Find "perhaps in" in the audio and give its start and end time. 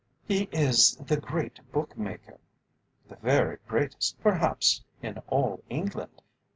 4.19-5.19